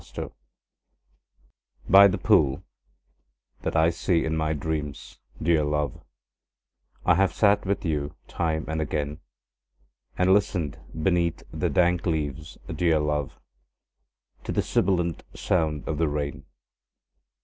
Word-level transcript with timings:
THE 0.01 0.11
POOL 0.19 0.33
By 1.87 2.07
the 2.07 2.17
pool 2.17 2.63
that 3.61 3.75
I 3.75 3.91
see 3.91 4.25
in 4.25 4.35
my 4.35 4.53
dreams, 4.53 5.19
dear 5.39 5.63
love, 5.63 6.03
I 7.05 7.13
have 7.13 7.31
sat 7.35 7.67
with 7.67 7.85
you 7.85 8.15
time 8.27 8.65
and 8.67 8.81
again; 8.81 9.19
And 10.17 10.33
listened 10.33 10.79
beneath 10.99 11.43
the 11.53 11.69
dank 11.69 12.07
leaves, 12.07 12.57
dear 12.75 12.97
love, 12.99 13.39
To 14.45 14.51
the 14.51 14.63
sibilant 14.63 15.21
sound 15.35 15.87
of 15.87 15.99
the 15.99 16.07
rain. 16.07 16.45